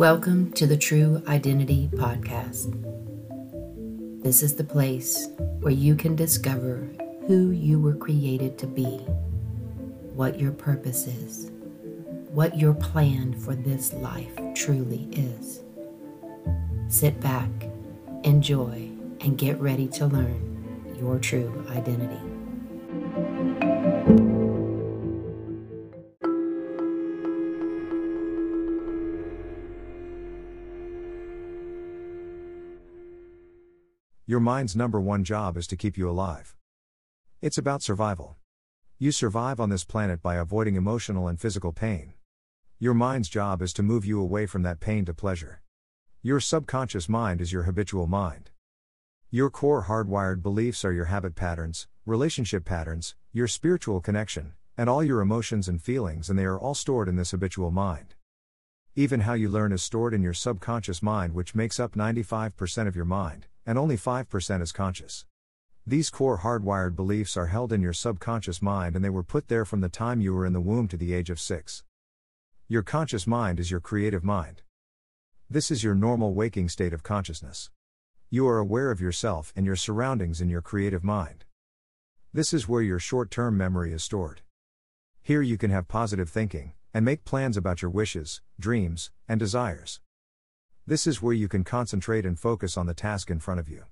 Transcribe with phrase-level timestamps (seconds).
[0.00, 2.72] Welcome to the True Identity Podcast.
[4.22, 5.28] This is the place
[5.60, 6.88] where you can discover
[7.26, 8.96] who you were created to be,
[10.14, 11.50] what your purpose is,
[12.30, 15.60] what your plan for this life truly is.
[16.88, 17.50] Sit back,
[18.24, 18.88] enjoy,
[19.20, 22.39] and get ready to learn your true identity.
[34.30, 36.54] Your mind's number one job is to keep you alive.
[37.42, 38.36] It's about survival.
[38.96, 42.12] You survive on this planet by avoiding emotional and physical pain.
[42.78, 45.62] Your mind's job is to move you away from that pain to pleasure.
[46.22, 48.50] Your subconscious mind is your habitual mind.
[49.32, 55.02] Your core hardwired beliefs are your habit patterns, relationship patterns, your spiritual connection, and all
[55.02, 58.14] your emotions and feelings, and they are all stored in this habitual mind.
[58.94, 62.94] Even how you learn is stored in your subconscious mind, which makes up 95% of
[62.94, 65.26] your mind and only 5% is conscious.
[65.86, 69.64] These core hardwired beliefs are held in your subconscious mind and they were put there
[69.64, 71.84] from the time you were in the womb to the age of 6.
[72.66, 74.62] Your conscious mind is your creative mind.
[75.48, 77.70] This is your normal waking state of consciousness.
[78.28, 81.44] You are aware of yourself and your surroundings in your creative mind.
[82.32, 84.40] This is where your short term memory is stored.
[85.22, 90.00] Here you can have positive thinking, and make plans about your wishes, dreams, and desires.
[90.90, 93.84] This is where you can concentrate and focus on the task in front of you.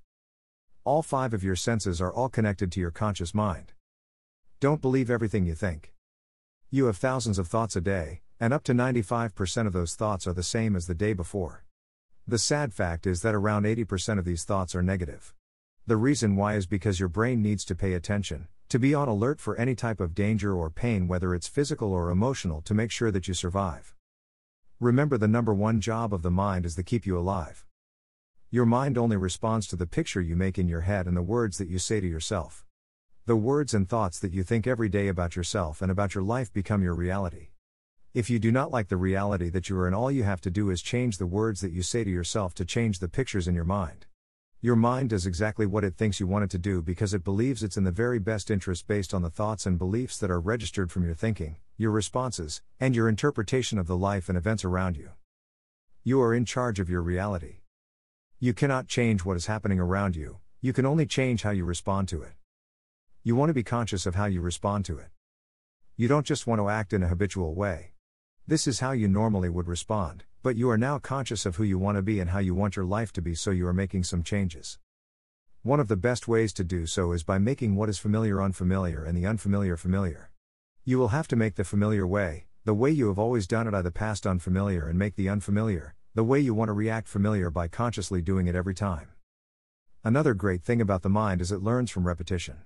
[0.83, 3.73] All five of your senses are all connected to your conscious mind.
[4.59, 5.95] Don't believe everything you think.
[6.73, 10.33] You have thousands of thoughts a day, and up to 95% of those thoughts are
[10.33, 11.65] the same as the day before.
[12.27, 15.33] The sad fact is that around 80% of these thoughts are negative.
[15.87, 19.39] The reason why is because your brain needs to pay attention, to be on alert
[19.39, 23.13] for any type of danger or pain, whether it's physical or emotional, to make sure
[23.13, 23.95] that you survive.
[24.81, 27.67] Remember the number one job of the mind is to keep you alive.
[28.49, 31.59] Your mind only responds to the picture you make in your head and the words
[31.59, 32.65] that you say to yourself.
[33.27, 36.53] The words and thoughts that you think every day about yourself and about your life
[36.53, 37.49] become your reality.
[38.15, 40.51] If you do not like the reality that you are in, all you have to
[40.51, 43.57] do is change the words that you say to yourself to change the pictures in
[43.57, 44.07] your mind.
[44.61, 47.63] Your mind does exactly what it thinks you want it to do because it believes
[47.63, 50.91] it's in the very best interest based on the thoughts and beliefs that are registered
[50.91, 55.11] from your thinking, your responses, and your interpretation of the life and events around you.
[56.03, 57.59] You are in charge of your reality.
[58.41, 62.09] You cannot change what is happening around you, you can only change how you respond
[62.09, 62.33] to it.
[63.23, 65.11] You want to be conscious of how you respond to it.
[65.97, 67.93] You don't just want to act in a habitual way.
[68.49, 71.79] This is how you normally would respond, but you are now conscious of who you
[71.79, 74.05] want to be and how you want your life to be, so you are making
[74.05, 74.79] some changes.
[75.63, 79.05] One of the best ways to do so is by making what is familiar unfamiliar
[79.05, 80.31] and the unfamiliar familiar.
[80.83, 83.75] You will have to make the familiar way, the way you have always done it,
[83.75, 87.51] I the past unfamiliar, and make the unfamiliar, the way you want to react familiar
[87.51, 89.11] by consciously doing it every time.
[90.03, 92.63] Another great thing about the mind is it learns from repetition.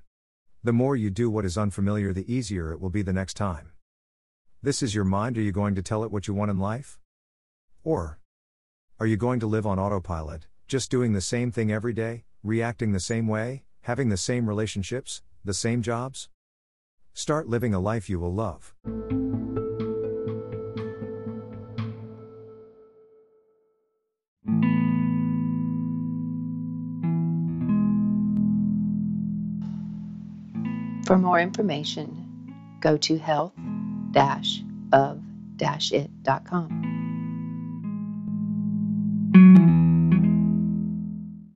[0.63, 3.73] The more you do what is unfamiliar, the easier it will be the next time.
[4.65, 5.37] This is your mind.
[5.37, 7.01] Are you going to tell it what you want in life?
[7.83, 8.21] Or
[9.01, 12.93] are you going to live on autopilot, just doing the same thing every day, reacting
[12.93, 16.29] the same way, having the same relationships, the same jobs?
[17.13, 18.73] Start living a life you will love.
[31.05, 33.19] For more information, go to
[34.15, 37.02] health-of-it.com.